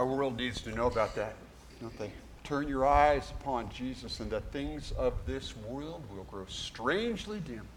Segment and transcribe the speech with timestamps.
[0.00, 1.34] Our world needs to know about that,
[1.78, 2.10] don't they?
[2.42, 7.68] Turn your eyes upon Jesus, and the things of this world will grow strangely dim.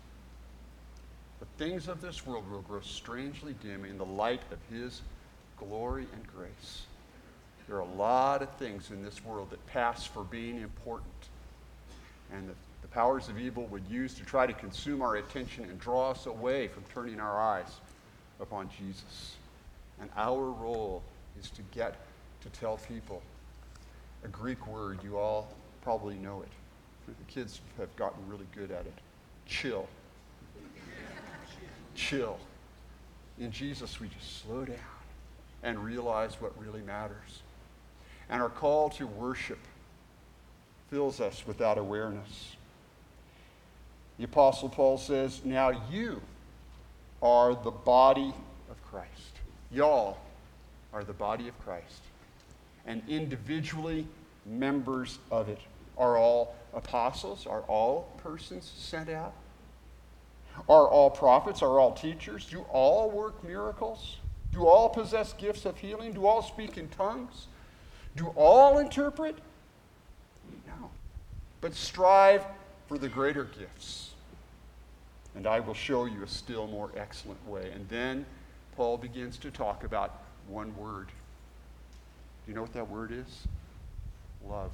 [1.42, 5.02] The things of this world will grow strangely dim in the light of His
[5.58, 6.86] glory and grace.
[7.68, 11.12] There are a lot of things in this world that pass for being important,
[12.32, 15.78] and that the powers of evil would use to try to consume our attention and
[15.78, 17.82] draw us away from turning our eyes
[18.40, 19.36] upon Jesus.
[20.00, 21.04] And our role
[21.38, 21.98] is to get
[22.44, 23.22] to tell people
[24.24, 25.00] a Greek word.
[25.04, 26.50] You all probably know it.
[27.08, 28.94] The kids have gotten really good at it.
[29.46, 29.88] Chill.
[31.96, 32.40] Chill.
[33.40, 34.78] In Jesus, we just slow down
[35.64, 37.42] and realize what really matters.
[38.30, 39.60] And our call to worship
[40.90, 42.56] fills us with that awareness.
[44.18, 46.22] The Apostle Paul says, Now you
[47.22, 48.34] are the body
[48.70, 49.10] of Christ.
[49.72, 50.18] Y'all
[50.94, 52.02] are the body of Christ.
[52.86, 54.08] And individually
[54.46, 55.60] members of it.
[55.98, 57.48] Are all apostles?
[57.48, 59.34] Are all persons sent out?
[60.70, 61.62] Are all prophets?
[61.62, 62.46] Are all teachers?
[62.46, 64.18] Do all work miracles?
[64.52, 66.14] Do all possess gifts of healing?
[66.14, 67.48] Do all speak in tongues?
[68.16, 69.36] Do all interpret?
[70.68, 70.92] No.
[71.62, 72.46] But strive
[72.88, 74.12] for the greater gifts.
[75.36, 77.72] And I will show you a still more excellent way.
[77.74, 78.26] And then
[78.76, 81.08] Paul begins to talk about one word.
[82.46, 83.48] Do you know what that word is?
[84.48, 84.72] Love.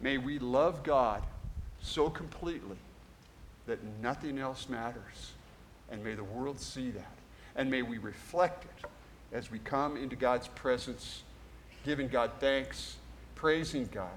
[0.00, 1.22] May we love God
[1.80, 2.76] so completely
[3.66, 5.32] that nothing else matters.
[5.90, 7.12] And may the world see that.
[7.56, 8.86] And may we reflect it
[9.32, 11.22] as we come into God's presence,
[11.84, 12.96] giving God thanks,
[13.34, 14.08] praising God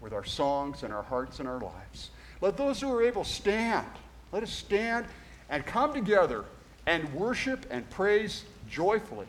[0.00, 2.10] with our songs and our hearts and our lives.
[2.40, 3.86] Let those who are able stand.
[4.32, 5.06] Let us stand
[5.48, 6.44] and come together
[6.86, 9.26] and worship and praise joyfully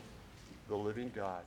[0.68, 1.42] the living God.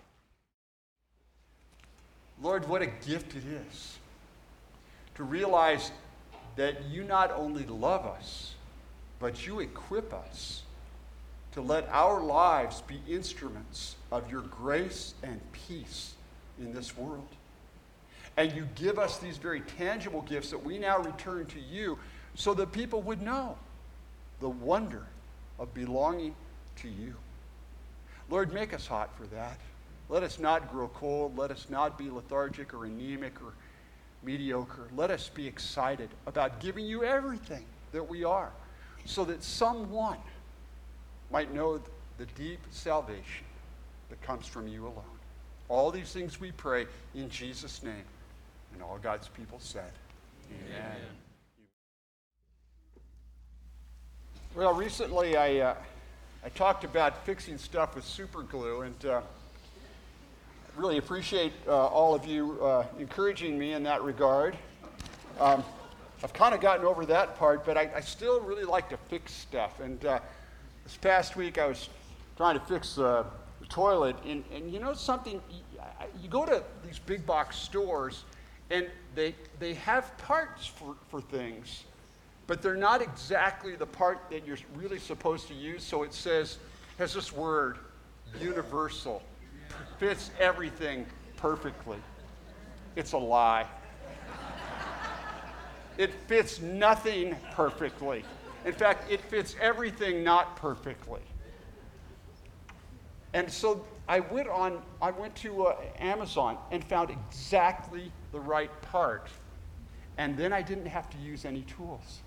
[2.41, 3.97] Lord, what a gift it is
[5.15, 5.91] to realize
[6.55, 8.55] that you not only love us,
[9.19, 10.63] but you equip us
[11.53, 16.13] to let our lives be instruments of your grace and peace
[16.59, 17.27] in this world.
[18.37, 21.97] And you give us these very tangible gifts that we now return to you
[22.35, 23.57] so that people would know
[24.41, 25.03] the wonder
[25.57, 26.35] of belonging
[26.77, 27.15] to you.
[28.29, 29.57] Lord, make us hot for that.
[30.09, 31.37] Let us not grow cold.
[31.37, 33.53] Let us not be lethargic or anemic or
[34.23, 34.87] mediocre.
[34.95, 38.51] Let us be excited about giving you everything that we are
[39.05, 40.17] so that someone
[41.31, 41.79] might know
[42.17, 43.45] the deep salvation
[44.09, 45.03] that comes from you alone.
[45.69, 48.05] All these things we pray in Jesus' name.
[48.73, 49.91] And all God's people said,
[50.51, 50.97] Amen.
[54.55, 55.75] Well, recently I, uh,
[56.43, 59.21] I talked about fixing stuff with super glue, and uh,
[60.75, 64.57] really appreciate uh, all of you uh, encouraging me in that regard.
[65.39, 65.63] Um,
[66.23, 69.33] I've kind of gotten over that part, but I, I, still really like to fix
[69.33, 69.79] stuff.
[69.79, 70.19] And uh,
[70.83, 71.89] this past week, I was
[72.35, 73.23] trying to fix uh,
[73.61, 75.41] the toilet, and, and you know something?
[76.21, 78.23] You go to these big box stores,
[78.69, 81.83] and they, they have parts for, for things,
[82.47, 85.83] but they're not exactly the part that you're really supposed to use.
[85.83, 86.57] So it says,
[86.97, 87.77] has this word,
[88.41, 89.21] universal
[89.99, 91.05] fits everything
[91.37, 91.97] perfectly.
[92.95, 93.67] It's a lie.
[95.97, 98.23] It fits nothing perfectly.
[98.65, 101.21] In fact, it fits everything not perfectly.
[103.33, 108.71] And so I went on, I went to uh, Amazon and found exactly the right
[108.81, 109.29] part.
[110.17, 112.21] And then I didn't have to use any tools.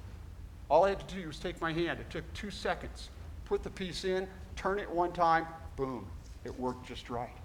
[0.69, 1.99] All I had to do was take my hand.
[1.99, 3.09] It took two seconds.
[3.47, 6.07] Put the piece in, turn it one time, boom,
[6.45, 7.38] it worked just right.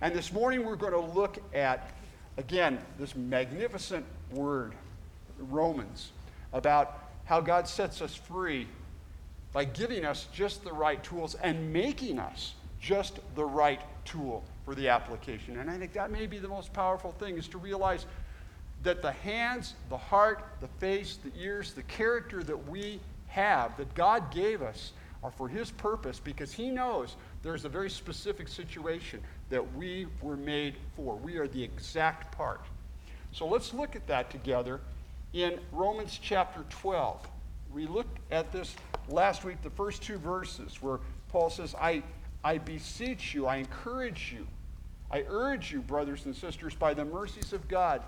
[0.00, 1.90] And this morning we're going to look at,
[2.36, 4.74] again, this magnificent word,
[5.38, 6.12] Romans,
[6.52, 8.66] about how God sets us free
[9.52, 14.74] by giving us just the right tools and making us just the right tool for
[14.74, 15.58] the application.
[15.58, 18.04] And I think that may be the most powerful thing is to realize
[18.82, 23.94] that the hands, the heart, the face, the ears, the character that we have, that
[23.94, 24.92] God gave us,
[25.22, 29.20] are for His purpose because He knows there's a very specific situation
[29.50, 31.16] that we were made for.
[31.16, 32.60] We are the exact part.
[33.32, 34.80] So let's look at that together
[35.32, 37.28] in Romans chapter 12.
[37.72, 38.74] We looked at this
[39.08, 40.98] last week, the first two verses, where
[41.28, 42.02] Paul says, I,
[42.42, 44.46] I beseech you, I encourage you,
[45.10, 48.02] I urge you, brothers and sisters, by the mercies of God,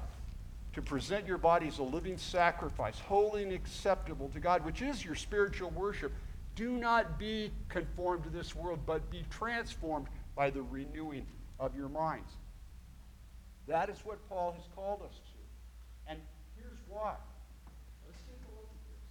[0.72, 5.14] to present your bodies a living sacrifice, holy and acceptable to God, which is your
[5.14, 6.12] spiritual worship.
[6.54, 10.06] Do not be conformed to this world, but be transformed
[10.38, 11.26] by the renewing
[11.58, 12.30] of your minds.
[13.66, 15.42] That is what Paul has called us to.
[16.06, 16.22] And
[16.54, 17.18] here's why.
[18.06, 19.02] Let's take a look at this.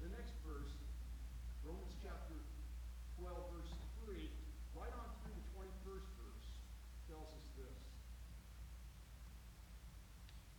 [0.00, 0.72] The next verse,
[1.68, 2.32] Romans chapter
[3.20, 3.76] 12, verse
[4.08, 4.24] 3,
[4.72, 6.48] right on through the 21st verse,
[7.04, 7.78] tells us this.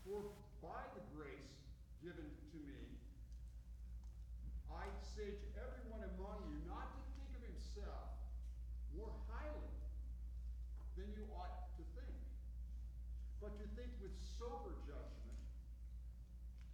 [0.05, 0.21] For
[0.61, 1.57] by the grace
[1.97, 2.77] given to me,
[4.69, 4.85] I
[5.17, 8.14] say to everyone among you not to think of himself
[8.97, 9.71] more highly
[10.97, 12.15] than you ought to think,
[13.41, 15.39] but to think with sober judgment,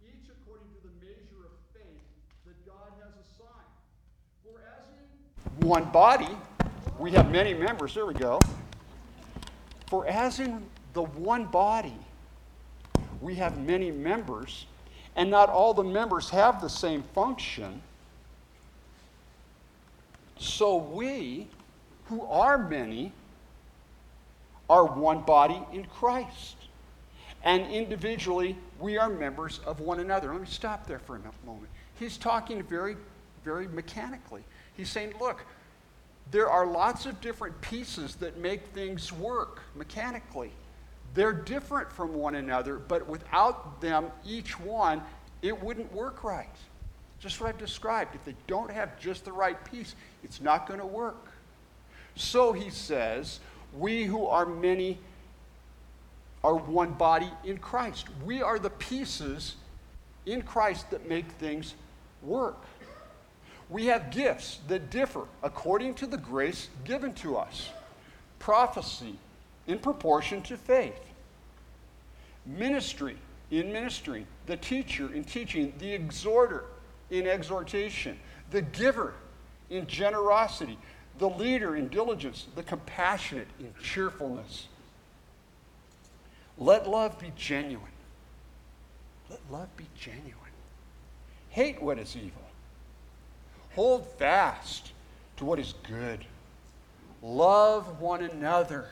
[0.02, 2.02] each according to the measure of faith
[2.46, 3.74] that God has assigned.
[4.42, 4.84] For as
[5.60, 6.36] in one body,
[6.98, 7.94] we have many members.
[7.94, 8.40] There we go.
[9.88, 10.62] For as in
[10.94, 11.96] the one body,
[13.20, 14.66] we have many members,
[15.16, 17.80] and not all the members have the same function.
[20.38, 21.48] So we,
[22.12, 23.10] who are many,
[24.68, 26.56] are one body in Christ.
[27.42, 30.30] And individually, we are members of one another.
[30.30, 31.70] Let me stop there for a moment.
[31.98, 32.96] He's talking very,
[33.44, 34.44] very mechanically.
[34.76, 35.42] He's saying, look,
[36.30, 40.50] there are lots of different pieces that make things work mechanically.
[41.14, 45.00] They're different from one another, but without them, each one,
[45.40, 46.56] it wouldn't work right.
[47.20, 48.14] Just what I've described.
[48.14, 51.31] If they don't have just the right piece, it's not going to work.
[52.14, 53.40] So he says,
[53.76, 54.98] we who are many
[56.44, 58.06] are one body in Christ.
[58.24, 59.56] We are the pieces
[60.26, 61.74] in Christ that make things
[62.22, 62.62] work.
[63.70, 67.70] We have gifts that differ according to the grace given to us.
[68.38, 69.16] Prophecy
[69.66, 71.00] in proportion to faith,
[72.44, 73.16] ministry
[73.52, 76.64] in ministry, the teacher in teaching, the exhorter
[77.10, 78.18] in exhortation,
[78.50, 79.12] the giver
[79.70, 80.78] in generosity,
[81.18, 84.68] the leader in diligence, the compassionate in cheerfulness.
[86.58, 87.86] Let love be genuine.
[89.30, 90.36] Let love be genuine.
[91.50, 92.42] Hate what is evil.
[93.74, 94.92] Hold fast
[95.36, 96.24] to what is good.
[97.22, 98.88] Love one another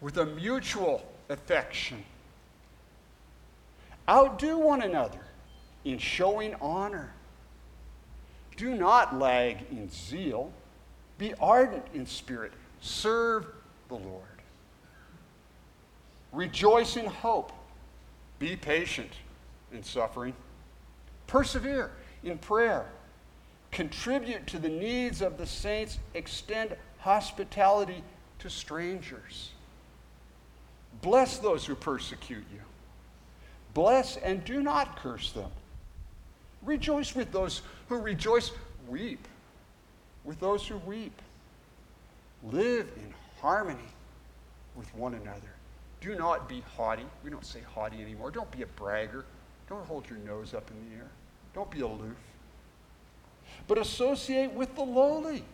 [0.00, 2.04] with a mutual affection.
[4.08, 5.20] Outdo one another
[5.84, 7.12] in showing honor.
[8.56, 10.52] Do not lag in zeal.
[11.20, 12.50] Be ardent in spirit.
[12.80, 13.44] Serve
[13.88, 14.24] the Lord.
[16.32, 17.52] Rejoice in hope.
[18.38, 19.10] Be patient
[19.70, 20.32] in suffering.
[21.26, 21.90] Persevere
[22.24, 22.86] in prayer.
[23.70, 25.98] Contribute to the needs of the saints.
[26.14, 28.02] Extend hospitality
[28.38, 29.50] to strangers.
[31.02, 32.60] Bless those who persecute you.
[33.74, 35.50] Bless and do not curse them.
[36.62, 38.52] Rejoice with those who rejoice.
[38.88, 39.28] Weep
[40.24, 41.20] with those who weep.
[42.42, 43.78] Live in harmony
[44.76, 45.52] with one another.
[46.00, 47.04] Do not be haughty.
[47.22, 48.30] We don't say haughty anymore.
[48.30, 49.24] Don't be a bragger.
[49.68, 51.10] Don't hold your nose up in the air.
[51.54, 52.16] Don't be aloof.
[53.68, 55.44] But associate with the lowly.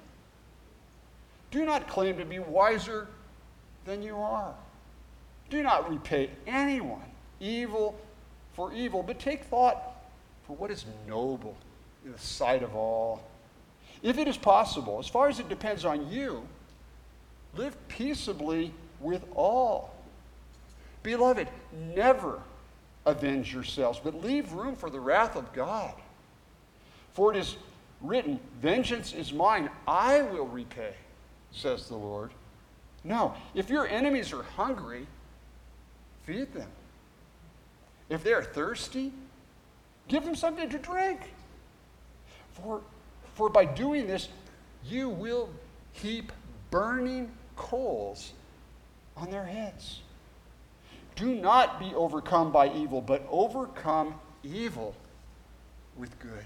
[1.50, 3.08] Do not claim to be wiser
[3.84, 4.54] than you are.
[5.50, 7.04] Do not repay anyone
[7.40, 7.98] evil
[8.54, 9.96] for evil, but take thought
[10.46, 11.56] for what is noble
[12.04, 13.22] in the sight of all.
[14.02, 16.46] If it is possible, as far as it depends on you,
[17.54, 19.94] live peaceably with all.
[21.02, 21.48] Beloved,
[21.94, 22.40] never
[23.04, 25.94] avenge yourselves, but leave room for the wrath of God.
[27.14, 27.56] For it is
[28.00, 30.94] written, Vengeance is mine, I will repay,
[31.52, 32.30] says the Lord.
[33.04, 35.06] No, if your enemies are hungry,
[36.24, 36.68] feed them.
[38.08, 39.12] If they are thirsty,
[40.08, 41.20] give them something to drink.
[42.54, 42.80] For,
[43.36, 44.30] for by doing this,
[44.82, 45.50] you will
[45.92, 46.32] heap
[46.70, 48.32] burning coals
[49.14, 50.00] on their heads.
[51.16, 54.94] Do not be overcome by evil, but overcome evil
[55.98, 56.44] with good.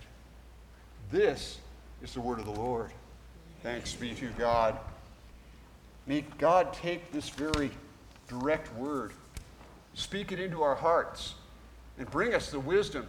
[1.12, 1.60] This
[2.02, 2.90] is the word of the Lord.
[3.62, 4.76] Thanks be to God.
[6.08, 7.70] May God take this very
[8.26, 9.12] direct word,
[9.94, 11.34] speak it into our hearts,
[11.98, 13.06] and bring us the wisdom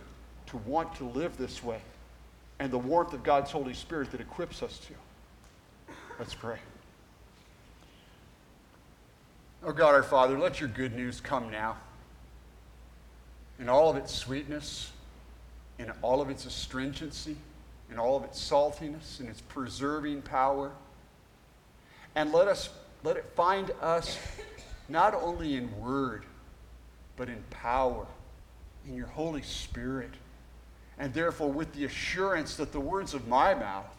[0.47, 1.81] to want to live this way
[2.61, 4.93] and the warmth of God's Holy Spirit that equips us to.
[6.19, 6.59] Let's pray.
[9.63, 11.77] Oh God, our Father, let your good news come now
[13.59, 14.91] in all of its sweetness,
[15.79, 17.35] in all of its astringency,
[17.89, 20.71] in all of its saltiness, in its preserving power.
[22.13, 22.69] And let us
[23.03, 24.19] let it find us
[24.87, 26.25] not only in word,
[27.17, 28.05] but in power,
[28.87, 30.11] in your Holy Spirit.
[31.01, 33.97] And therefore, with the assurance that the words of my mouth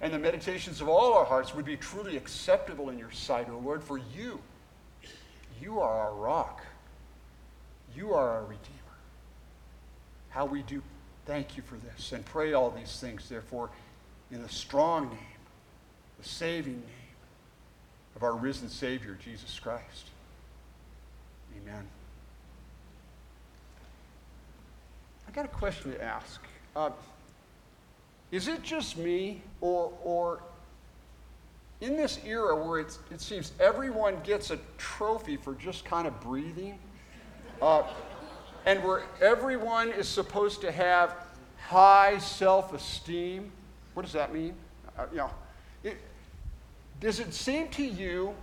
[0.00, 3.58] and the meditations of all our hearts would be truly acceptable in your sight, O
[3.58, 4.40] Lord, for you,
[5.60, 6.62] you are our rock.
[7.94, 8.96] You are our Redeemer.
[10.30, 10.82] How we do
[11.26, 13.68] thank you for this and pray all these things, therefore,
[14.30, 15.18] in the strong name,
[16.22, 17.16] the saving name
[18.16, 20.06] of our risen Savior, Jesus Christ.
[21.62, 21.86] Amen.
[25.30, 26.40] I got a question to ask.
[26.74, 26.90] Uh,
[28.32, 30.42] is it just me, or, or
[31.80, 36.80] in this era where it seems everyone gets a trophy for just kind of breathing,
[37.62, 37.84] uh,
[38.66, 41.14] and where everyone is supposed to have
[41.58, 43.52] high self esteem?
[43.94, 44.54] What does that mean?
[44.98, 45.30] Uh, you know,
[45.84, 45.96] it,
[46.98, 48.34] does it seem to you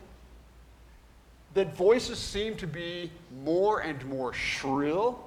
[1.53, 3.11] that voices seem to be
[3.43, 5.26] more and more shrill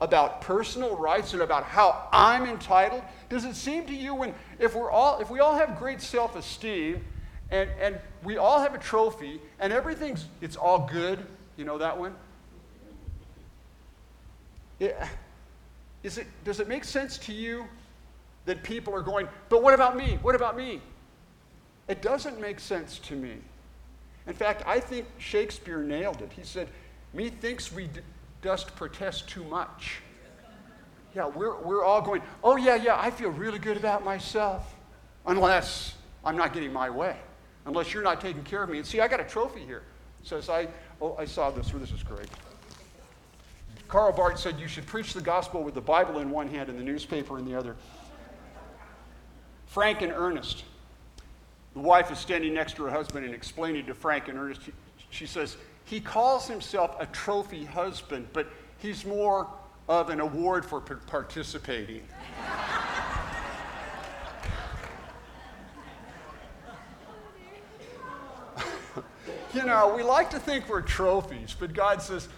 [0.00, 3.02] about personal rights and about how I'm entitled?
[3.28, 7.04] Does it seem to you when if we're all if we all have great self-esteem
[7.50, 11.24] and, and we all have a trophy and everything's it's all good,
[11.56, 12.14] you know that one?
[14.78, 14.96] It,
[16.02, 17.66] is it, does it make sense to you
[18.46, 20.18] that people are going, but what about me?
[20.22, 20.80] What about me?
[21.88, 23.36] It doesn't make sense to me.
[24.26, 26.32] In fact, I think Shakespeare nailed it.
[26.32, 26.68] He said,
[27.12, 27.90] Methinks we
[28.42, 30.00] dost protest too much.
[31.14, 34.74] Yeah, we're, we're all going, oh, yeah, yeah, I feel really good about myself.
[35.26, 35.94] Unless
[36.24, 37.16] I'm not getting my way.
[37.66, 38.78] Unless you're not taking care of me.
[38.78, 39.82] And see, I got a trophy here.
[40.22, 40.68] It says, I,
[41.00, 41.70] oh, I saw this.
[41.70, 42.28] This is great.
[43.88, 46.78] Karl Barth said you should preach the gospel with the Bible in one hand and
[46.78, 47.76] the newspaper in the other.
[49.66, 50.64] Frank and Ernest
[51.74, 54.62] the wife is standing next to her husband and explaining to Frank and Ernest,
[55.10, 55.56] she says,
[55.90, 58.46] he calls himself a trophy husband, but
[58.78, 59.48] he's more
[59.88, 62.02] of an award for participating.
[69.52, 72.28] you know, we like to think we're trophies, but God says,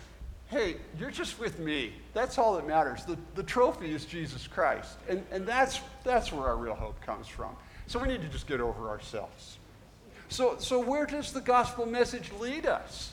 [0.46, 1.92] hey, you're just with me.
[2.14, 3.04] That's all that matters.
[3.04, 4.96] The, the trophy is Jesus Christ.
[5.10, 7.54] And, and that's, that's where our real hope comes from.
[7.86, 9.58] So we need to just get over ourselves.
[10.30, 13.12] So, so where does the gospel message lead us?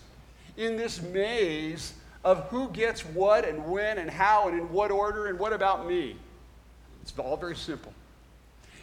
[0.60, 1.94] In this maze
[2.26, 5.88] of who gets what and when and how and in what order and what about
[5.88, 6.18] me?
[7.02, 7.94] It's all very simple.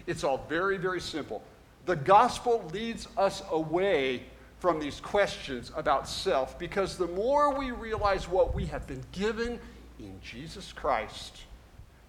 [0.06, 1.42] It's all very, very simple.
[1.84, 4.22] The gospel leads us away
[4.58, 9.60] from these questions about self because the more we realize what we have been given
[9.98, 11.42] in Jesus Christ,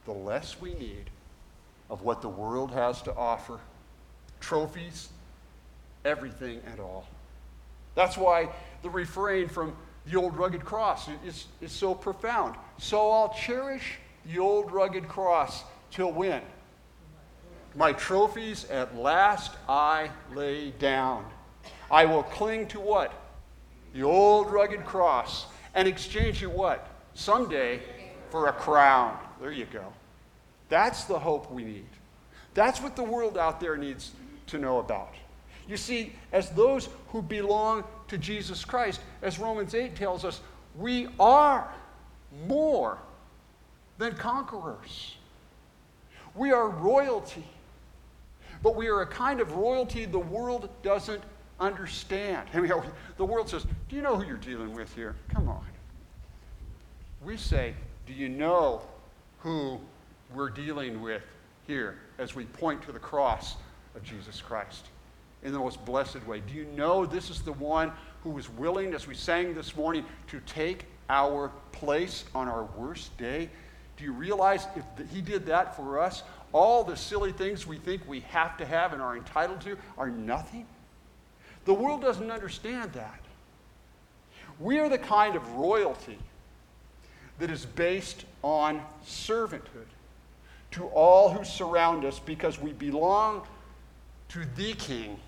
[0.06, 1.10] the less we need
[1.90, 3.60] of what the world has to offer
[4.40, 5.10] trophies,
[6.06, 7.06] everything and all.
[7.98, 8.48] That's why
[8.84, 9.76] the refrain from
[10.06, 12.54] the old rugged cross is, is so profound.
[12.78, 16.44] So I'll cherish the old rugged cross till when?
[17.76, 21.26] My trophies at last I lay down.
[21.90, 23.12] I will cling to what?
[23.96, 26.88] The old rugged cross and exchange it what?
[27.16, 27.82] Someday
[28.30, 29.18] for a crown.
[29.42, 29.92] There you go.
[30.70, 31.90] That's the hope we need.
[32.54, 34.12] That's what the world out there needs
[34.48, 35.16] to know about.
[35.68, 40.40] You see, as those who belong to Jesus Christ, as Romans 8 tells us,
[40.78, 41.74] we are
[42.48, 42.98] more
[43.98, 45.18] than conquerors.
[46.36, 47.44] We are royalty,
[48.64, 51.24] but we are a kind of royalty the world doesn't
[51.60, 52.48] understand.
[52.54, 52.72] I mean,
[53.18, 55.16] the world says, Do you know who you're dealing with here?
[55.34, 55.66] Come on.
[57.26, 57.74] We say,
[58.06, 58.84] Do you know
[59.40, 59.80] who
[60.34, 61.24] we're dealing with
[61.66, 63.56] here as we point to the cross
[63.96, 64.90] of Jesus Christ
[65.44, 66.42] in the most blessed way.
[66.42, 67.92] Do you know this is the one
[68.24, 73.16] who was willing, as we sang this morning, to take our place on our worst
[73.18, 73.50] day?
[73.98, 78.08] Do you realize if he did that for us, all the silly things we think
[78.08, 80.66] we have to have and are entitled to are nothing?
[81.66, 83.20] The world doesn't understand that.
[84.60, 86.18] We are the kind of royalty
[87.40, 89.88] that is based on servanthood
[90.72, 93.44] to all who surround us because we belong
[94.30, 95.20] to the King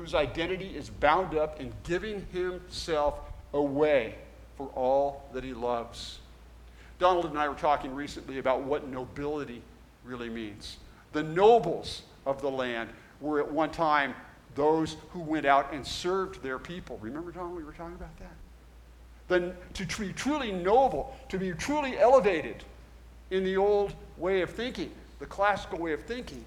[0.00, 3.20] whose identity is bound up in giving himself
[3.52, 4.14] away
[4.56, 6.20] for all that he loves.
[6.98, 9.60] Donald and I were talking recently about what nobility
[10.02, 10.78] really means.
[11.12, 12.88] The nobles of the land
[13.20, 14.14] were at one time
[14.54, 16.98] those who went out and served their people.
[17.02, 18.32] Remember, Donald, we were talking about that?
[19.28, 22.64] Then to be truly noble, to be truly elevated
[23.30, 26.42] in the old way of thinking, the classical way of thinking,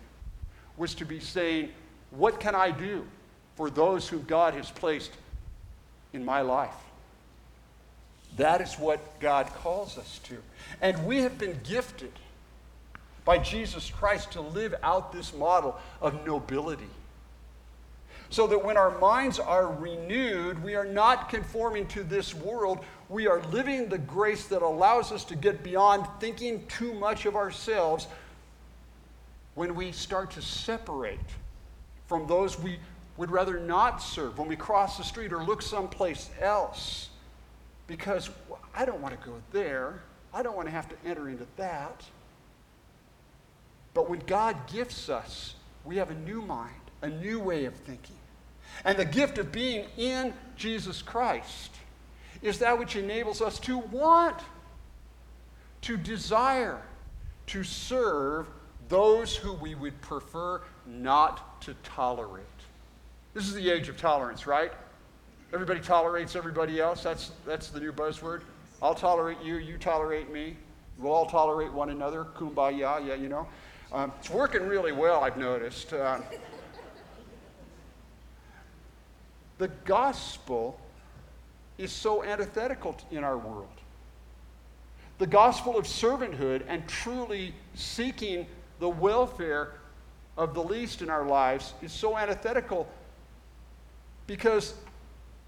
[0.76, 1.70] was to be saying,
[2.10, 3.06] What can I do
[3.56, 5.12] for those whom God has placed
[6.14, 6.74] in my life?
[8.38, 10.38] That is what God calls us to.
[10.82, 12.12] And we have been gifted
[13.26, 16.90] by Jesus Christ to live out this model of nobility.
[18.30, 22.80] So that when our minds are renewed, we are not conforming to this world.
[23.08, 27.36] We are living the grace that allows us to get beyond thinking too much of
[27.36, 28.08] ourselves
[29.54, 31.20] when we start to separate
[32.08, 32.80] from those we
[33.18, 37.10] would rather not serve when we cross the street or look someplace else
[37.88, 38.30] because
[38.76, 40.02] I don't want to go there.
[40.34, 42.04] I don't want to have to enter into that.
[43.94, 45.56] But when God gifts us,
[45.86, 48.16] we have a new mind, a new way of thinking.
[48.86, 51.72] And the gift of being in Jesus Christ
[52.42, 54.38] is that which enables us to want,
[55.82, 56.82] to desire,
[57.48, 58.48] to serve
[58.90, 62.44] those who we would prefer not to tolerate.
[63.34, 64.72] This is the age of tolerance, right?
[65.54, 67.02] Everybody tolerates everybody else.
[67.02, 68.42] That's, that's the new buzzword.
[68.80, 70.56] I'll tolerate you, you tolerate me.
[71.00, 72.26] We'll all tolerate one another.
[72.38, 73.48] Kumbaya, yeah, you know.
[73.92, 75.94] Um, it's working really well, I've noticed.
[75.94, 76.20] Uh,
[79.58, 80.80] the gospel
[81.80, 83.68] is so antithetical in our world.
[85.18, 88.46] The gospel of servanthood and truly seeking
[88.80, 89.74] the welfare
[90.38, 92.88] of the least in our lives is so antithetical
[94.28, 94.74] because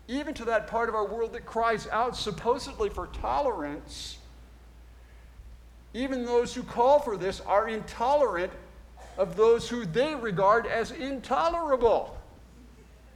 [0.07, 4.17] even to that part of our world that cries out supposedly for tolerance,
[5.93, 8.51] even those who call for this are intolerant
[9.17, 12.17] of those who they regard as intolerable.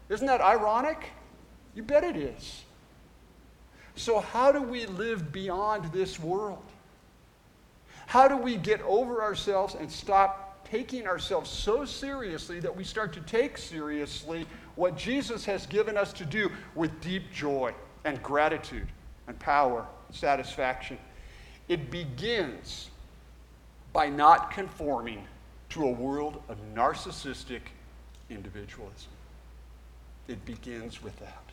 [0.08, 1.12] Isn't that ironic?
[1.76, 2.64] You bet it is.
[3.96, 6.64] So, how do we live beyond this world?
[8.08, 13.14] How do we get over ourselves and stop taking ourselves so seriously that we start
[13.14, 14.46] to take seriously
[14.76, 17.74] what Jesus has given us to do with deep joy
[18.06, 18.88] and gratitude
[19.28, 20.98] and power and satisfaction.
[21.68, 22.90] It begins
[23.94, 25.26] by not conforming
[25.70, 27.62] to a world of narcissistic
[28.30, 29.10] individualism.
[30.28, 31.44] It begins with that.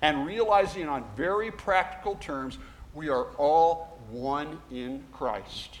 [0.00, 2.58] And realizing on very practical terms,
[2.94, 5.78] we are all one in Christ.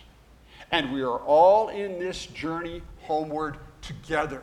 [0.72, 4.42] And we are all in this journey homeward together.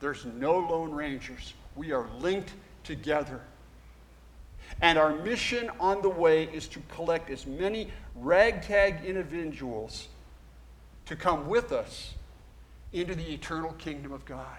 [0.00, 1.54] There's no Lone Rangers.
[1.76, 3.40] We are linked together.
[4.82, 10.08] And our mission on the way is to collect as many ragtag individuals
[11.06, 12.14] to come with us
[12.92, 14.58] into the eternal kingdom of God.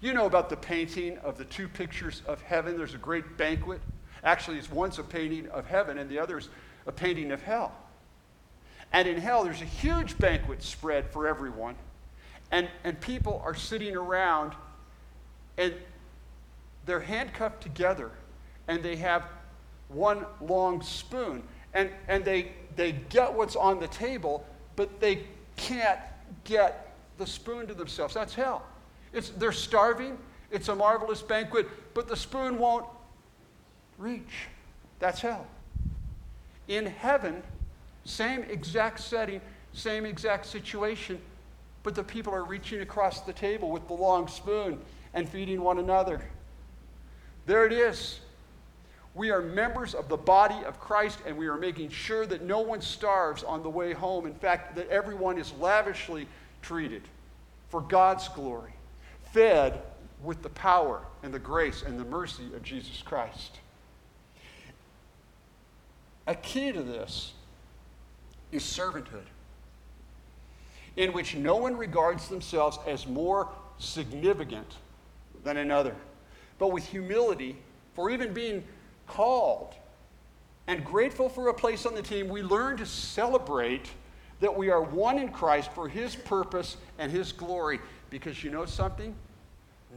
[0.00, 2.76] You know about the painting of the two pictures of heaven.
[2.76, 3.80] There's a great banquet.
[4.22, 6.48] Actually, it's once a painting of heaven, and the other is
[6.86, 7.72] a painting of hell.
[8.92, 11.74] And in hell, there's a huge banquet spread for everyone.
[12.50, 14.54] And, and people are sitting around
[15.58, 15.74] and
[16.86, 18.10] they're handcuffed together
[18.66, 19.24] and they have
[19.88, 21.42] one long spoon.
[21.74, 24.46] And, and they, they get what's on the table
[24.76, 25.24] but they
[25.56, 25.98] can't
[26.44, 28.14] get the spoon to themselves.
[28.14, 28.64] That's hell.
[29.12, 30.16] It's, they're starving.
[30.50, 32.86] It's a marvelous banquet but the spoon won't
[33.98, 34.46] reach.
[34.98, 35.46] That's hell.
[36.68, 37.42] In heaven
[38.08, 39.40] same exact setting
[39.72, 41.20] same exact situation
[41.82, 44.78] but the people are reaching across the table with the long spoon
[45.14, 46.20] and feeding one another.
[47.46, 48.20] There it is.
[49.14, 52.60] We are members of the body of Christ, and we are making sure that no
[52.60, 54.26] one starves on the way home.
[54.26, 56.28] In fact, that everyone is lavishly
[56.60, 57.02] treated
[57.70, 58.72] for God's glory,
[59.32, 59.80] fed
[60.22, 63.58] with the power and the grace and the mercy of Jesus Christ.
[66.26, 67.32] A key to this
[68.52, 69.26] is servanthood,
[70.96, 74.76] in which no one regards themselves as more significant
[75.44, 75.94] than another,
[76.58, 77.56] but with humility
[77.94, 78.64] for even being
[79.06, 79.74] called
[80.66, 83.90] and grateful for a place on the team, we learn to celebrate
[84.40, 87.80] that we are one in Christ for His purpose and His glory.
[88.10, 89.14] Because you know something?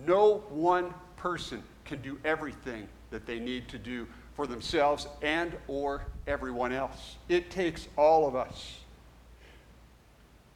[0.08, 6.06] No one person can do everything that they need to do for themselves and or
[6.28, 7.18] everyone else.
[7.30, 8.78] It takes all of us.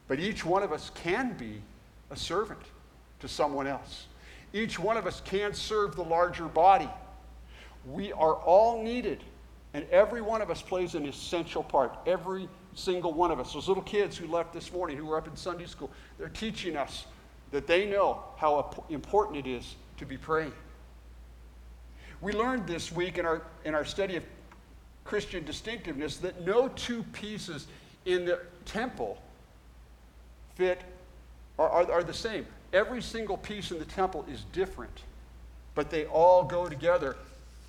[0.07, 1.61] But each one of us can be
[2.11, 2.61] a servant
[3.19, 4.07] to someone else.
[4.53, 6.89] Each one of us can serve the larger body.
[7.85, 9.23] We are all needed,
[9.73, 11.97] and every one of us plays an essential part.
[12.05, 13.53] Every single one of us.
[13.53, 16.77] Those little kids who left this morning, who were up in Sunday school, they're teaching
[16.77, 17.05] us
[17.51, 20.53] that they know how important it is to be praying.
[22.25, 24.23] We learned this week in our, in our study of
[25.03, 27.67] Christian distinctiveness that no two pieces
[28.05, 29.21] in the temple
[30.55, 30.81] fit
[31.59, 32.47] are, are, are the same.
[32.73, 35.03] Every single piece in the temple is different,
[35.75, 37.15] but they all go together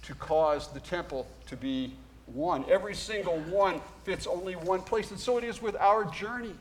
[0.04, 1.92] to cause the temple to be
[2.24, 2.64] one.
[2.70, 5.10] Every single one fits only one place.
[5.10, 6.54] And so it is with our journey.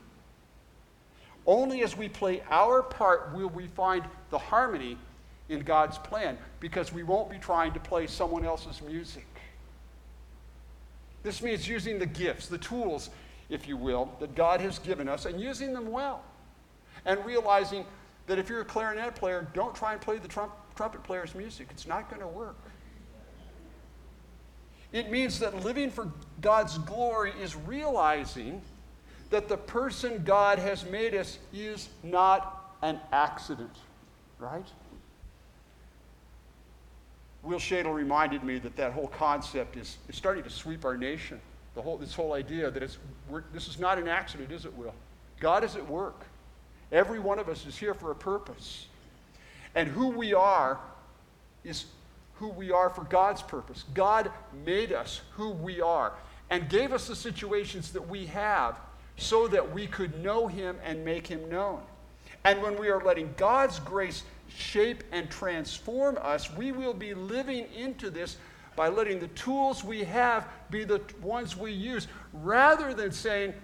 [1.46, 4.98] Only as we play our part will we find the harmony
[5.48, 9.26] in God's plan because we won't be trying to play someone else's music.
[11.22, 13.10] This means using the gifts, the tools,
[13.48, 16.22] if you will, that God has given us and using them well.
[17.04, 17.84] And realizing
[18.26, 21.68] that if you're a clarinet player, don't try and play the trump, trumpet player's music.
[21.70, 22.56] It's not going to work.
[24.92, 28.62] It means that living for God's glory is realizing
[29.30, 33.74] that the person God has made us is not an accident,
[34.38, 34.66] right?
[37.46, 41.40] Will Shadle reminded me that that whole concept is, is starting to sweep our nation.
[41.76, 42.98] The whole, this whole idea that it's,
[43.52, 44.94] this is not an accident, is it, Will?
[45.38, 46.26] God is at work.
[46.90, 48.86] Every one of us is here for a purpose.
[49.74, 50.80] And who we are
[51.62, 51.84] is
[52.34, 53.84] who we are for God's purpose.
[53.94, 54.30] God
[54.64, 56.14] made us who we are
[56.50, 58.76] and gave us the situations that we have
[59.16, 61.80] so that we could know Him and make Him known.
[62.44, 64.22] And when we are letting God's grace
[64.56, 68.36] shape and transform us, we will be living into this
[68.74, 73.54] by letting the tools we have be the ones we use, rather than saying,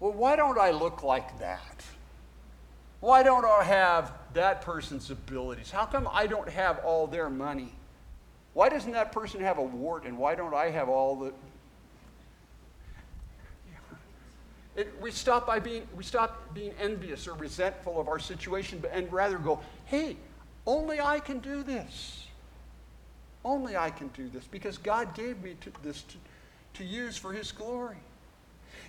[0.00, 1.84] well, why don't I look like that?
[3.00, 5.70] Why don't I have that person's abilities?
[5.70, 7.72] How come I don't have all their money?
[8.54, 11.32] Why doesn't that person have a wart and why don't I have all the.
[14.76, 19.12] It, we, stop by being, we stop being envious or resentful of our situation and
[19.12, 20.16] rather go, hey,
[20.66, 22.26] only I can do this.
[23.44, 26.16] Only I can do this because God gave me to, this to,
[26.74, 27.98] to use for His glory.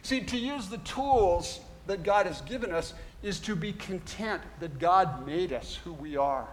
[0.01, 4.79] See, to use the tools that God has given us is to be content that
[4.79, 6.47] God made us who we are.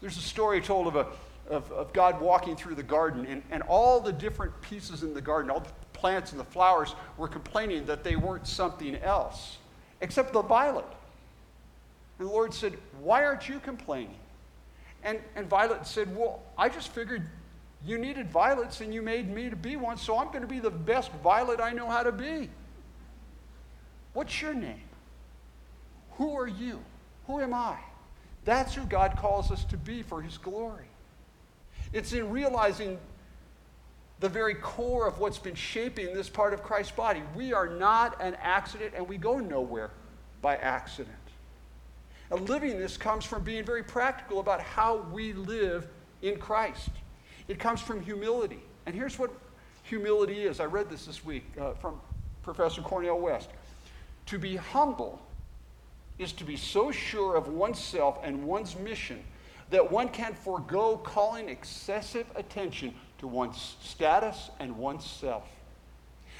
[0.00, 1.06] There's a story told of, a,
[1.48, 5.20] of, of God walking through the garden, and, and all the different pieces in the
[5.20, 9.58] garden, all plants and the flowers, were complaining that they weren't something else,
[10.00, 10.86] except the violet.
[12.18, 14.16] And the Lord said, Why aren't you complaining?
[15.02, 17.26] And, and Violet said, Well, I just figured
[17.84, 20.58] you needed violets and you made me to be one, so I'm going to be
[20.58, 22.48] the best violet I know how to be.
[24.12, 24.80] What's your name?
[26.12, 26.80] Who are you?
[27.26, 27.76] Who am I?
[28.44, 30.86] That's who God calls us to be for His glory.
[31.92, 32.98] It's in realizing
[34.20, 37.22] the very core of what's been shaping this part of Christ's body.
[37.34, 39.90] We are not an accident and we go nowhere
[40.40, 41.16] by accident.
[42.30, 45.86] And living this comes from being very practical about how we live
[46.22, 46.88] in Christ.
[47.46, 48.60] It comes from humility.
[48.86, 49.30] And here's what
[49.82, 50.60] humility is.
[50.60, 52.00] I read this this week uh, from
[52.42, 53.50] Professor Cornel West.
[54.26, 55.20] To be humble
[56.18, 59.22] is to be so sure of oneself and one's mission
[59.70, 65.44] that one can forego calling excessive attention to one's status and one's self.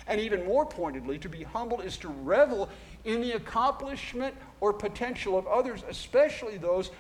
[0.06, 2.68] And even more pointedly, to be humble is to revel
[3.04, 6.90] in the accomplishment or potential of others, especially those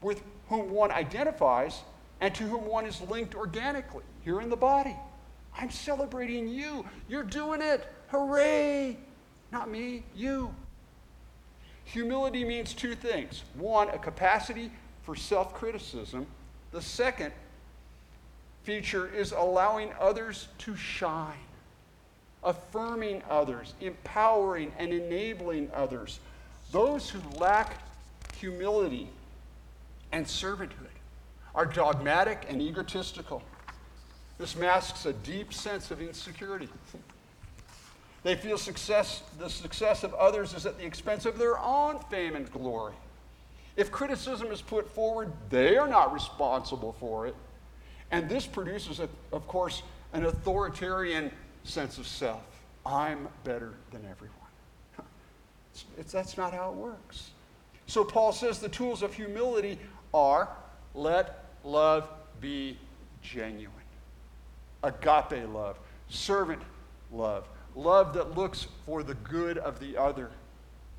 [0.00, 1.80] with whom one identifies
[2.20, 4.96] and to whom one is linked organically here in the body.
[5.58, 6.84] I'm celebrating you.
[7.08, 7.86] You're doing it.
[8.08, 8.96] Hooray!
[9.50, 10.54] Not me, you.
[11.84, 14.70] Humility means two things one, a capacity
[15.02, 16.26] for self criticism.
[16.72, 17.32] The second
[18.64, 21.32] feature is allowing others to shine,
[22.42, 26.18] affirming others, empowering and enabling others.
[26.72, 27.78] Those who lack
[28.38, 29.08] humility
[30.12, 30.88] and servanthood
[31.54, 33.42] are dogmatic and egotistical.
[34.38, 36.68] This masks a deep sense of insecurity.
[38.24, 42.34] They feel success, the success of others is at the expense of their own fame
[42.34, 42.94] and glory.
[43.76, 47.36] If criticism is put forward, they are not responsible for it.
[48.14, 51.32] And this produces, a, of course, an authoritarian
[51.64, 52.44] sense of self.
[52.86, 54.38] I'm better than everyone.
[55.72, 57.30] It's, it's, that's not how it works.
[57.88, 59.80] So Paul says the tools of humility
[60.14, 60.48] are
[60.94, 62.08] let love
[62.40, 62.78] be
[63.20, 63.74] genuine,
[64.84, 65.76] agape love,
[66.08, 66.62] servant
[67.10, 70.30] love, love that looks for the good of the other.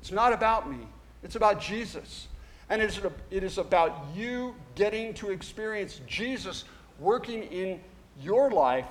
[0.02, 0.86] It's not about me,
[1.22, 2.28] it's about Jesus.
[2.68, 3.00] And it is,
[3.30, 6.64] it is about you getting to experience Jesus
[6.98, 7.80] working in
[8.20, 8.86] your life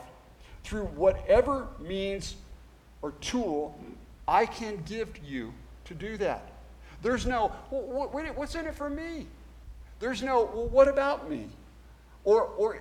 [0.63, 2.36] through whatever means
[3.02, 3.78] or tool
[4.28, 5.54] I can give you
[5.86, 6.52] to do that.
[7.02, 9.28] There's no, what's in it for me?
[10.00, 11.48] There's no, well, what about me?
[12.24, 12.80] Or, or,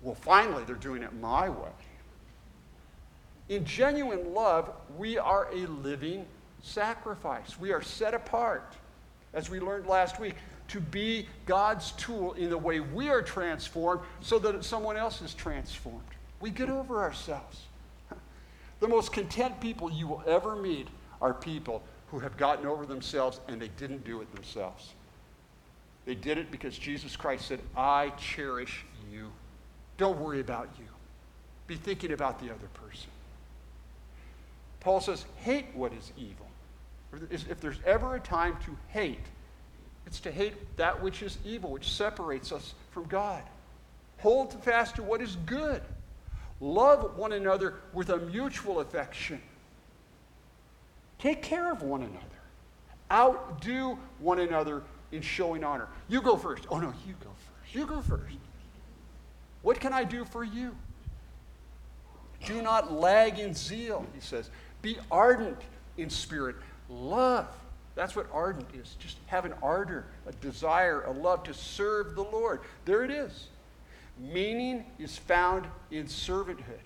[0.00, 1.68] well, finally, they're doing it my way.
[3.50, 6.24] In genuine love, we are a living
[6.62, 7.58] sacrifice.
[7.58, 8.74] We are set apart,
[9.34, 10.36] as we learned last week,
[10.70, 15.34] to be God's tool in the way we are transformed so that someone else is
[15.34, 16.00] transformed.
[16.40, 17.62] We get over ourselves.
[18.80, 20.88] The most content people you will ever meet
[21.20, 24.94] are people who have gotten over themselves and they didn't do it themselves.
[26.06, 29.30] They did it because Jesus Christ said, I cherish you.
[29.98, 30.86] Don't worry about you.
[31.66, 33.10] Be thinking about the other person.
[34.80, 36.46] Paul says, hate what is evil.
[37.30, 39.26] If there's ever a time to hate,
[40.10, 43.44] it's to hate that which is evil, which separates us from God.
[44.18, 45.80] Hold fast to what is good.
[46.60, 49.40] Love one another with a mutual affection.
[51.20, 52.26] Take care of one another.
[53.12, 55.86] Outdo one another in showing honor.
[56.08, 56.66] You go first.
[56.70, 57.74] Oh, no, you go first.
[57.74, 58.34] You go first.
[59.62, 60.74] What can I do for you?
[62.46, 64.50] Do not lag in zeal, he says.
[64.82, 65.60] Be ardent
[65.96, 66.56] in spirit.
[66.88, 67.46] Love.
[67.94, 68.96] That's what ardent is.
[68.98, 72.60] Just have an ardor, a desire, a love to serve the Lord.
[72.84, 73.48] There it is.
[74.18, 76.84] Meaning is found in servanthood.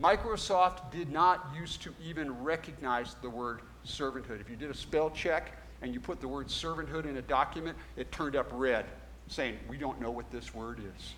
[0.00, 4.40] Microsoft did not used to even recognize the word servanthood.
[4.40, 5.52] If you did a spell check
[5.82, 8.84] and you put the word servanthood in a document, it turned up red,
[9.28, 11.14] saying, We don't know what this word is.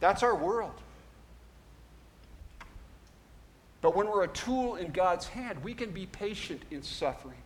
[0.00, 0.74] That's our world.
[3.80, 7.38] But when we're a tool in God's hand, we can be patient in suffering,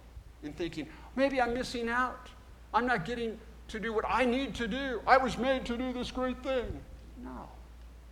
[0.42, 2.28] in thinking, maybe I'm missing out.
[2.74, 5.00] I'm not getting to do what I need to do.
[5.06, 6.80] I was made to do this great thing.
[7.22, 7.48] No,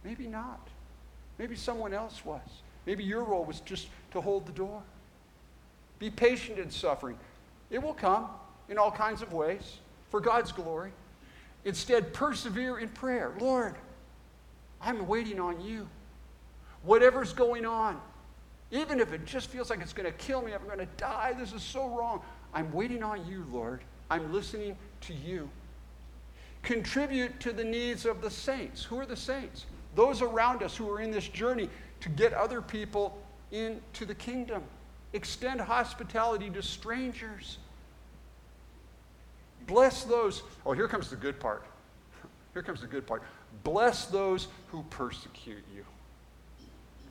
[0.04, 0.68] maybe not.
[1.38, 2.40] Maybe someone else was.
[2.86, 4.82] Maybe your role was just to hold the door.
[5.98, 7.18] Be patient in suffering.
[7.70, 8.28] It will come
[8.68, 9.78] in all kinds of ways
[10.10, 10.92] for God's glory.
[11.64, 13.32] Instead, persevere in prayer.
[13.40, 13.74] Lord,
[14.80, 15.88] I'm waiting on you.
[16.82, 18.00] Whatever's going on,
[18.70, 21.34] even if it just feels like it's going to kill me, I'm going to die,
[21.38, 22.22] this is so wrong.
[22.52, 23.80] I'm waiting on you, Lord.
[24.10, 25.48] I'm listening to you.
[26.62, 28.84] Contribute to the needs of the saints.
[28.84, 29.66] Who are the saints?
[29.94, 31.68] those around us who are in this journey
[32.00, 33.18] to get other people
[33.52, 34.62] into the kingdom.
[35.12, 37.58] Extend hospitality to strangers.
[39.66, 40.42] Bless those.
[40.66, 41.64] Oh, here comes the good part.
[42.52, 43.22] Here comes the good part.
[43.64, 45.84] Bless those who persecute you.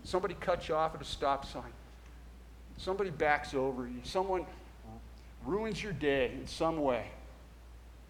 [0.03, 1.71] Somebody cuts you off at a stop sign.
[2.77, 3.99] Somebody backs over you.
[4.03, 4.45] Someone
[5.45, 7.07] ruins your day in some way.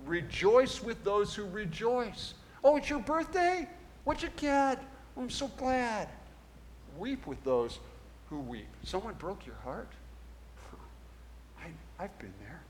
[0.06, 2.34] Rejoice with those who rejoice.
[2.64, 3.68] Oh, it's your birthday?
[4.04, 4.84] What you get?
[5.18, 6.10] I'm so glad.
[6.98, 7.80] Weep with those
[8.30, 8.68] who weep.
[8.84, 9.90] Someone broke your heart?
[11.60, 11.68] I,
[12.04, 12.62] I've been there.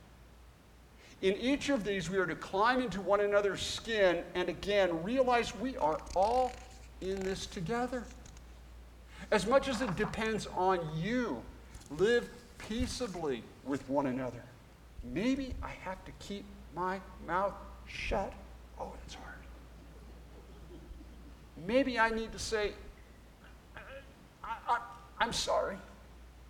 [1.21, 5.55] In each of these, we are to climb into one another's skin and again realize
[5.55, 6.51] we are all
[6.99, 8.03] in this together.
[9.31, 11.41] As much as it depends on you,
[11.91, 14.43] live peaceably with one another.
[15.03, 17.53] Maybe I have to keep my mouth
[17.87, 18.33] shut.
[18.79, 19.33] Oh, it's hard.
[21.65, 22.71] Maybe I need to say,
[24.43, 24.79] I,
[25.21, 25.77] am sorry.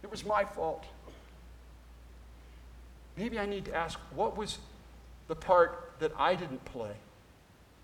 [0.01, 0.85] It was my fault.
[3.17, 4.57] Maybe I need to ask, what was
[5.27, 6.93] the part that I didn't play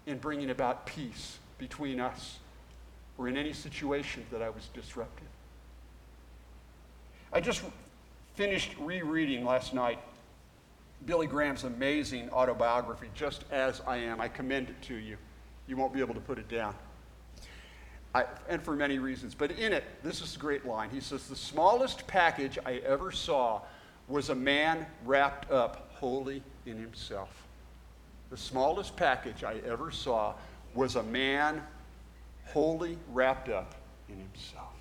[0.05, 2.39] in bringing about peace between us
[3.19, 5.27] or in any situation that I was disruptive?
[7.31, 7.61] I just
[8.33, 9.99] finished rereading last night
[11.05, 14.19] Billy Graham's amazing autobiography, Just As I Am.
[14.19, 15.17] I commend it to you.
[15.67, 16.75] You won't be able to put it down.
[18.13, 19.35] I, and for many reasons.
[19.35, 20.89] But in it, this is a great line.
[20.89, 23.61] He says, The smallest package I ever saw
[24.07, 27.29] was a man wrapped up wholly in himself.
[28.29, 30.33] The smallest package I ever saw
[30.73, 31.61] was a man
[32.53, 33.75] wholly wrapped up
[34.07, 34.73] in himself.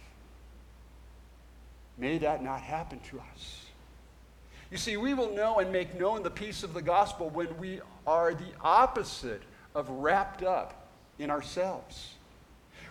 [1.97, 3.67] May that not happen to us.
[4.71, 7.81] You see, we will know and make known the peace of the gospel when we
[8.07, 9.43] are the opposite
[9.75, 12.15] of wrapped up in ourselves.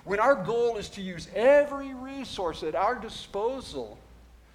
[0.03, 3.97] When our goal is to use every resource at our disposal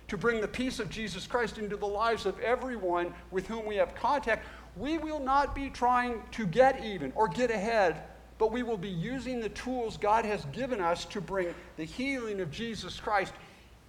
[0.08, 3.76] to bring the peace of Jesus Christ into the lives of everyone with whom we
[3.76, 8.02] have contact, we will not be trying to get even or get ahead,
[8.42, 12.40] but we will be using the tools God has given us to bring the healing
[12.40, 13.33] of Jesus Christ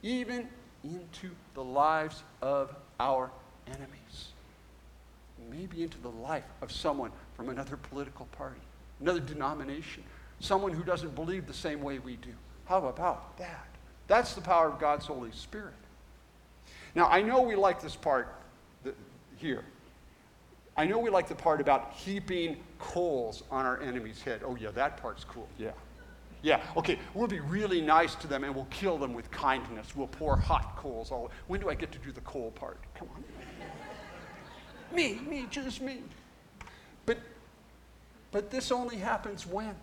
[0.04, 0.48] even
[0.84, 3.32] into the lives of our
[3.66, 4.28] enemies.
[5.50, 8.62] Maybe into the life of someone from another political party,
[9.00, 10.04] another denomination,
[10.40, 12.34] someone who doesn't believe the same way we do.
[12.66, 13.66] How about that?
[14.06, 15.74] That's the power of God's Holy Spirit.
[16.94, 18.36] Now, I know we like this part
[19.36, 19.66] here.
[20.76, 24.42] I know we like the part about heaping coals on our enemy's head.
[24.44, 25.48] Oh, yeah, that part's cool.
[25.58, 25.72] Yeah.
[26.42, 29.96] Yeah, okay, we'll be really nice to them and we'll kill them with kindness.
[29.96, 32.80] We'll pour hot coals all When do I get to do the coal part?
[32.96, 33.24] Come on.
[34.96, 36.02] me, me, just me.
[37.06, 37.18] But
[38.32, 39.76] but this only happens when?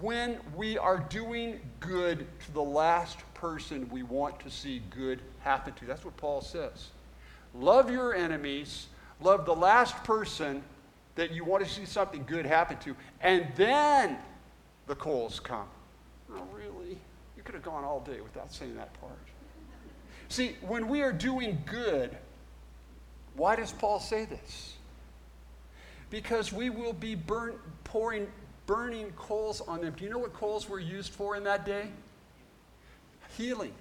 [0.00, 5.72] when we are doing good to the last person we want to see good happen
[5.74, 5.84] to.
[5.86, 6.88] That's what Paul says.
[7.54, 8.86] love your enemies,
[9.20, 10.62] love the last person
[11.14, 14.16] that you want to see something good happen to, and then
[14.86, 15.66] the coals come.
[16.32, 16.98] Oh, really?
[17.36, 19.18] You could have gone all day without saying that part.
[20.28, 22.16] See, when we are doing good,
[23.34, 24.74] why does Paul say this?
[26.10, 27.54] Because we will be burn,
[27.84, 28.28] pouring,
[28.66, 29.94] burning coals on them.
[29.96, 31.88] Do you know what coals were used for in that day?
[33.36, 33.72] Healing,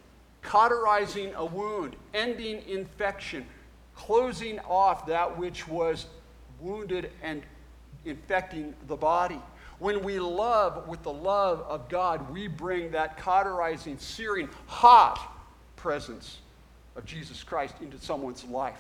[0.42, 3.46] cauterizing a wound, ending infection,
[3.98, 6.06] closing off that which was
[6.62, 7.42] wounded and
[8.06, 9.42] infecting the body.
[9.80, 15.20] When we love with the love of God, we bring that cauterizing, searing, hot
[15.76, 16.38] presence
[16.96, 18.80] of Jesus Christ into someone's life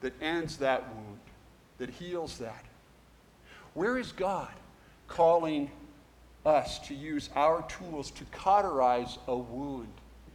[0.00, 1.20] that ends that wound,
[1.78, 2.64] that heals that.
[3.74, 4.48] Where is God
[5.06, 5.70] calling
[6.46, 9.92] us to use our tools to cauterize a wound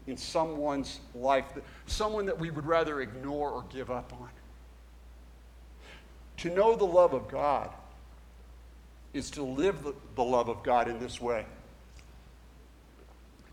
[0.07, 1.45] in someone's life,
[1.87, 4.29] someone that we would rather ignore or give up on?
[6.37, 7.69] To know the love of God
[9.13, 9.77] is to live
[10.15, 11.45] the, love of God in this way.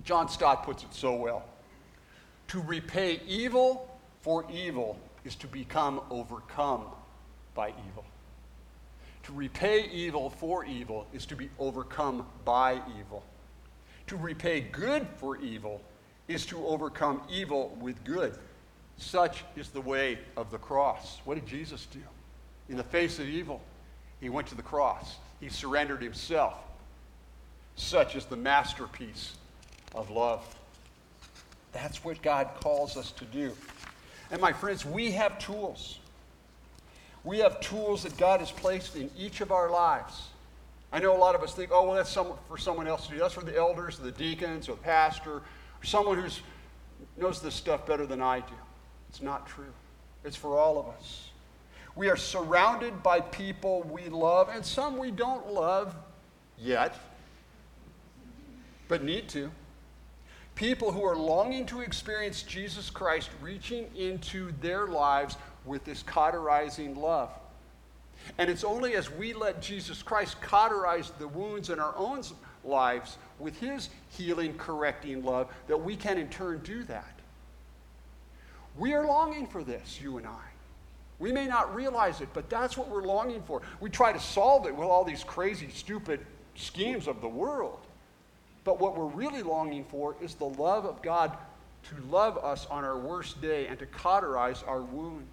[0.04, 1.44] John Stott puts it so well.
[2.48, 3.88] To repay evil
[4.20, 6.86] for evil is to become overcome
[7.54, 8.04] by evil.
[9.22, 13.22] To repay evil for evil is to be overcome by evil.
[14.08, 15.80] To repay good for evil
[16.28, 18.34] is to overcome evil with good.
[18.96, 21.20] Such is the way of the cross.
[21.24, 22.00] What did Jesus do?
[22.68, 23.60] In the face of evil,
[24.20, 25.16] he went to the cross.
[25.40, 26.54] He surrendered himself.
[27.76, 29.34] Such is the masterpiece
[29.94, 30.46] of love.
[31.72, 33.52] That's what God calls us to do.
[34.30, 35.98] And my friends, we have tools.
[37.24, 40.28] We have tools that God has placed in each of our lives.
[40.92, 43.12] I know a lot of us think, oh, well, that's some, for someone else to
[43.12, 43.18] do.
[43.18, 45.42] That's for the elders, the deacons, or the pastor,
[45.82, 46.28] someone who
[47.16, 48.54] knows this stuff better than I do.
[49.08, 49.72] It's not true.
[50.24, 51.30] It's for all of us.
[51.94, 55.94] We are surrounded by people we love, and some we don't love
[56.58, 56.98] yet,
[58.88, 59.50] but need to.
[60.54, 66.94] People who are longing to experience Jesus Christ reaching into their lives with this cauterizing
[66.94, 67.30] love.
[68.38, 72.22] And it's only as we let Jesus Christ cauterize the wounds in our own
[72.64, 77.18] lives with his healing, correcting love that we can in turn do that.
[78.78, 80.40] We are longing for this, you and I.
[81.18, 83.62] We may not realize it, but that's what we're longing for.
[83.80, 86.20] We try to solve it with all these crazy, stupid
[86.54, 87.80] schemes of the world.
[88.64, 91.36] But what we're really longing for is the love of God
[91.84, 95.28] to love us on our worst day and to cauterize our wound.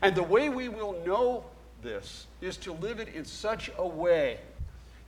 [0.00, 1.44] And the way we will know
[1.82, 4.38] this is to live it in such a way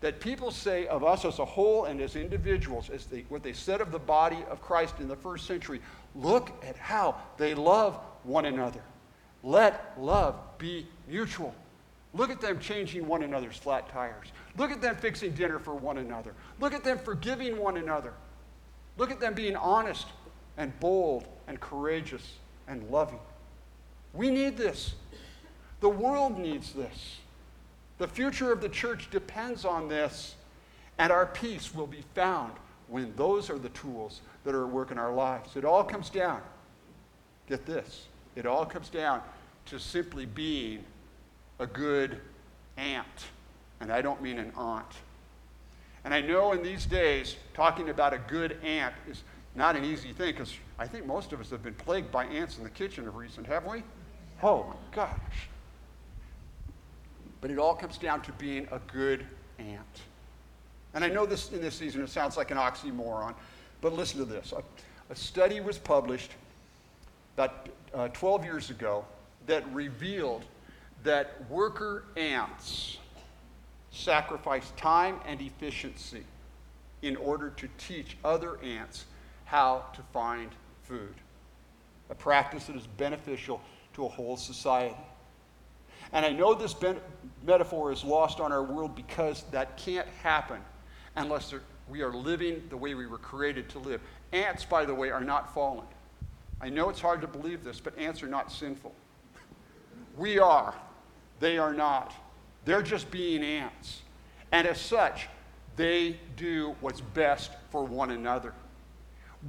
[0.01, 3.53] that people say of us as a whole and as individuals, as they, what they
[3.55, 5.81] said of the body of Christ in the first century
[6.15, 8.83] look at how they love one another.
[9.43, 11.55] Let love be mutual.
[12.15, 14.29] Look at them changing one another's flat tires.
[14.57, 16.35] Look at them fixing dinner for one another.
[16.61, 18.13] Look at them forgiving one another.
[18.97, 20.07] Look at them being honest
[20.57, 22.35] and bold and courageous
[22.69, 23.19] and loving.
[24.13, 24.95] We need this.
[25.85, 27.19] The world needs this.
[27.99, 30.35] The future of the church depends on this,
[30.97, 32.55] and our peace will be found
[32.89, 35.57] when those are the tools that are at work in our lives.
[35.57, 36.41] It all comes down,
[37.51, 39.21] get this, it all comes down
[39.67, 40.83] to simply being
[41.59, 42.19] a good
[42.79, 43.27] aunt.
[43.81, 44.87] And I don't mean an aunt.
[46.07, 49.23] And I know in these days, talking about a good aunt is
[49.55, 52.57] not an easy thing because I think most of us have been plagued by ants
[52.57, 53.83] in the kitchen of recent, haven't we?
[54.43, 55.51] Oh my gosh.
[57.45, 59.27] But it all comes down to being a good
[59.59, 60.01] aunt.
[60.95, 63.35] And I know this in this season it sounds like an oxymoron,
[63.83, 64.53] but listen to this.
[64.53, 64.63] A,
[65.13, 66.31] a study was published
[67.37, 69.05] about uh, 12 years ago
[69.47, 70.47] that revealed
[71.03, 72.97] that worker ants
[73.91, 76.25] sacrifice time and efficiency
[77.03, 79.05] in order to teach other ants
[79.45, 80.49] how to find
[80.85, 81.13] food,
[82.09, 83.61] a practice that is beneficial
[83.93, 84.97] to a whole society.
[86.13, 87.01] And I know this ben-
[87.47, 90.61] metaphor is lost on our world because that can't happen
[91.17, 91.55] unless
[91.89, 94.01] we are living the way we were created to live.
[94.33, 95.87] Ants, by the way, are not fallen.
[96.61, 98.95] I know it's hard to believe this, but ants are not sinful.
[100.17, 100.75] We are.
[101.41, 102.15] They are not.
[102.65, 104.03] They're just being ants.
[104.53, 105.29] And as such,
[105.77, 108.55] they do what's best for one another.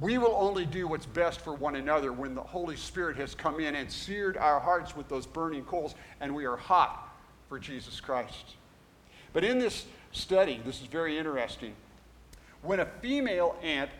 [0.00, 3.60] We will only do what's best for one another when the Holy Spirit has come
[3.60, 7.16] in and seared our hearts with those burning coals and we are hot
[7.48, 8.56] for Jesus Christ.
[9.32, 11.74] But in this study, this is very interesting.
[12.62, 13.90] When a female ant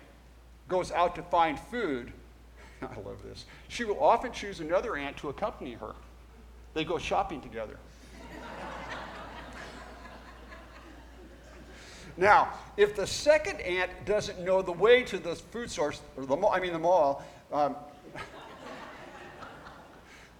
[0.68, 2.12] goes out to find food,
[2.82, 3.46] I love this.
[3.68, 5.94] She will often choose another ant to accompany her.
[6.74, 7.78] They go shopping together.
[12.16, 16.36] Now, if the second ant doesn't know the way to the food source, or the
[16.48, 17.76] I mean the mall, um,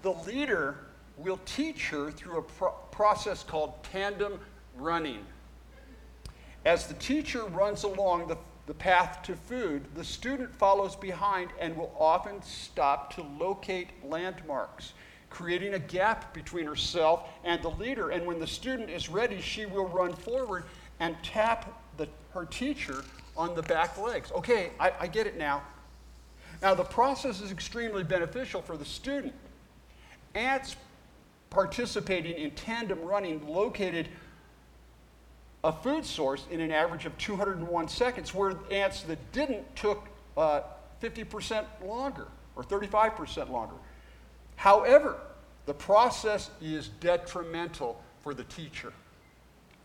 [0.02, 0.78] the leader
[1.18, 4.38] will teach her through a pro- process called tandem
[4.76, 5.24] running.
[6.64, 11.76] As the teacher runs along the, the path to food, the student follows behind and
[11.76, 14.94] will often stop to locate landmarks,
[15.30, 18.10] creating a gap between herself and the leader.
[18.10, 20.64] And when the student is ready, she will run forward
[21.00, 23.04] and tap the, her teacher
[23.36, 24.32] on the back legs.
[24.32, 25.62] Okay, I, I get it now.
[26.62, 29.34] Now, the process is extremely beneficial for the student.
[30.34, 30.76] Ants
[31.50, 34.08] participating in tandem running located
[35.64, 40.60] a food source in an average of 201 seconds, where ants that didn't took uh,
[41.02, 43.74] 50% longer or 35% longer.
[44.54, 45.18] However,
[45.66, 48.92] the process is detrimental for the teacher.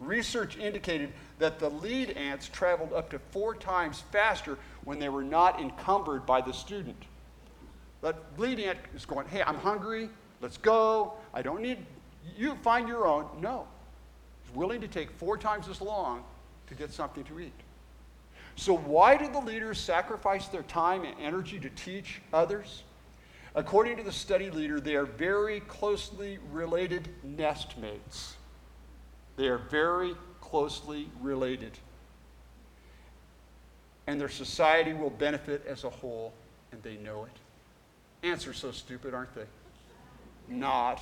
[0.02, 5.24] Research indicated that the lead ants traveled up to four times faster when they were
[5.24, 6.98] not encumbered by the student.
[8.02, 10.10] The lead ant is going, hey, I'm hungry,
[10.42, 11.86] let's go, I don't need,
[12.36, 13.28] you find your own.
[13.40, 13.68] No,
[14.56, 16.24] willing to take four times as long
[16.68, 17.54] to get something to eat.
[18.56, 22.84] So, why do the leaders sacrifice their time and energy to teach others?
[23.56, 28.36] According to the study leader, they are very closely related nest mates.
[29.38, 31.72] They are very closely related.
[34.08, 36.34] And their society will benefit as a whole,
[36.72, 38.28] and they know it.
[38.28, 39.46] Ants are so stupid, aren't they?
[40.48, 41.02] Not.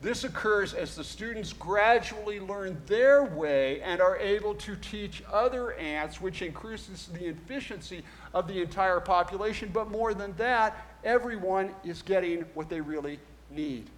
[0.00, 5.74] This occurs as the students gradually learn their way and are able to teach other
[5.74, 8.02] ants, which increases the efficiency
[8.32, 9.70] of the entire population.
[9.72, 13.18] But more than that, everyone is getting what they really
[13.50, 13.90] need.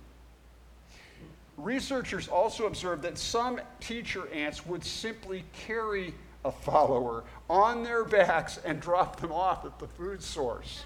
[1.56, 8.58] Researchers also observed that some teacher ants would simply carry a follower on their backs
[8.64, 10.84] and drop them off at the food source.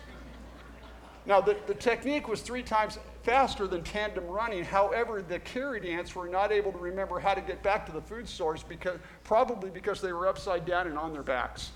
[1.24, 4.64] Now, the, the technique was three times faster than tandem running.
[4.64, 8.00] However, the carried ants were not able to remember how to get back to the
[8.00, 11.72] food source because probably because they were upside down and on their backs.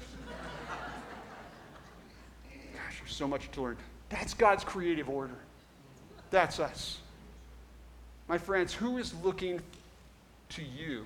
[2.44, 3.76] Gosh, there's so much to learn.
[4.08, 5.38] That's God's creative order.
[6.30, 7.00] That's us.
[8.30, 9.60] My friends, who is looking
[10.50, 11.04] to you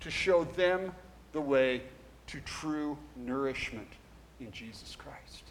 [0.00, 0.92] to show them
[1.30, 1.82] the way
[2.26, 3.86] to true nourishment
[4.40, 5.44] in Jesus Christ?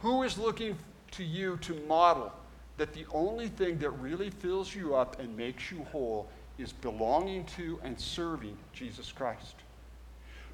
[0.00, 0.76] Who is looking
[1.12, 2.32] to you to model
[2.78, 6.26] that the only thing that really fills you up and makes you whole
[6.58, 9.54] is belonging to and serving Jesus Christ?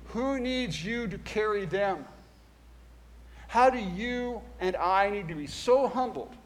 [0.08, 2.04] Who needs you to carry them?
[3.48, 6.36] How do you and I need to be so humbled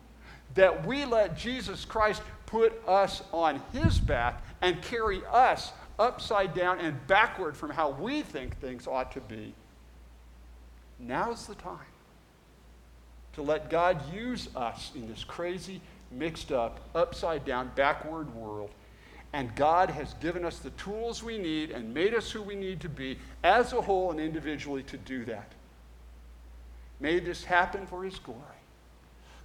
[0.58, 6.80] that we let Jesus Christ put us on his back and carry us upside down
[6.80, 9.54] and backward from how we think things ought to be?
[10.98, 11.78] Now's the time
[13.34, 15.80] to let God use us in this crazy,
[16.10, 18.70] mixed up, upside down, backward world.
[19.32, 22.80] And God has given us the tools we need and made us who we need
[22.80, 25.52] to be as a whole and individually to do that.
[26.98, 28.57] May this happen for His glory.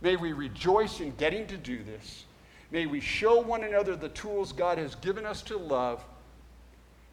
[0.03, 2.25] May we rejoice in getting to do this.
[2.71, 6.03] May we show one another the tools God has given us to love.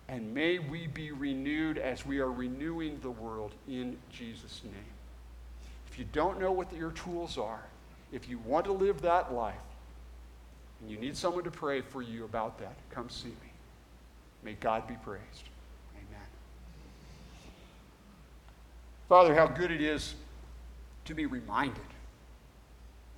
[0.09, 4.75] And may we be renewed as we are renewing the world in Jesus' name.
[5.89, 7.63] If you don't know what your tools are,
[8.11, 9.55] if you want to live that life,
[10.81, 13.53] and you need someone to pray for you about that, come see me.
[14.43, 15.45] May God be praised.
[15.95, 16.27] Amen.
[19.09, 20.15] Father, how good it is
[21.05, 21.85] to be reminded,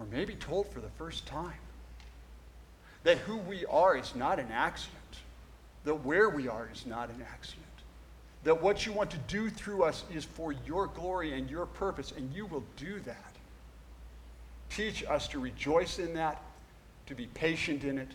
[0.03, 1.53] or maybe told for the first time,
[3.05, 4.99] that who we are is not an accident,
[5.85, 7.67] that where we are is not an accident
[8.45, 12.13] that what you want to do through us is for your glory and your purpose,
[12.17, 13.33] and you will do that.
[14.71, 16.43] Teach us to rejoice in that,
[17.07, 18.09] to be patient in it,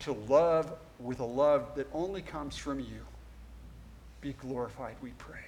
[0.00, 3.00] to love with a love that only comes from you.
[4.20, 5.38] Be glorified, we pray.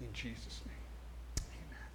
[0.00, 1.46] In Jesus' name.
[1.66, 1.86] Amen.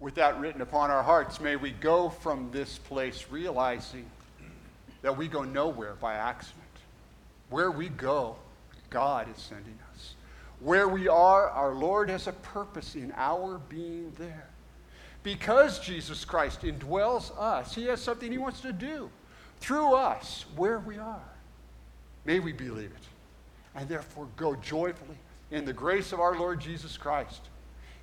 [0.00, 4.08] With that written upon our hearts, may we go from this place realizing
[5.02, 6.64] that we go nowhere by accident.
[7.50, 8.36] Where we go,
[8.90, 10.14] God is sending us.
[10.60, 14.48] Where we are, our Lord has a purpose in our being there.
[15.22, 19.10] Because Jesus Christ indwells us, He has something He wants to do
[19.60, 21.28] through us where we are.
[22.24, 23.08] May we believe it
[23.74, 25.16] and therefore go joyfully
[25.50, 27.40] in the grace of our Lord Jesus Christ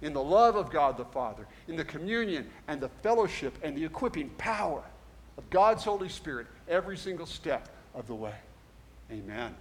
[0.01, 3.83] in the love of God the Father, in the communion and the fellowship and the
[3.85, 4.83] equipping power
[5.37, 8.35] of God's Holy Spirit every single step of the way.
[9.11, 9.55] Amen.